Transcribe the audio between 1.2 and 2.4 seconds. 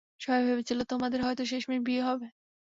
হয়তো শেষমেশ বিয়ে হবে।